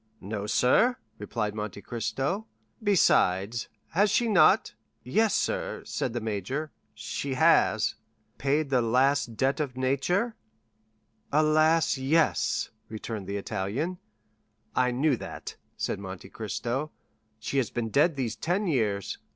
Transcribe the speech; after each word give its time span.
"No, 0.19 0.47
sir," 0.47 0.95
replied 1.19 1.53
Monte 1.53 1.79
Cristo; 1.83 2.47
"besides, 2.81 3.69
has 3.89 4.09
she 4.09 4.27
not——" 4.27 4.73
"Yes, 5.03 5.35
sir," 5.35 5.83
said 5.85 6.13
the 6.13 6.19
major, 6.19 6.71
"she 6.95 7.35
has——" 7.35 7.93
30127m 8.39 8.39
"Paid 8.39 8.69
the 8.71 8.81
last 8.81 9.37
debt 9.37 9.59
of 9.59 9.77
nature?" 9.77 10.35
"Alas, 11.31 11.99
yes," 11.99 12.71
returned 12.89 13.27
the 13.27 13.37
Italian. 13.37 13.99
"I 14.75 14.89
knew 14.89 15.15
that," 15.17 15.55
said 15.77 15.99
Monte 15.99 16.29
Cristo; 16.29 16.89
"she 17.37 17.57
has 17.57 17.69
been 17.69 17.89
dead 17.89 18.15
these 18.15 18.35
ten 18.35 18.65
years." 18.65 19.19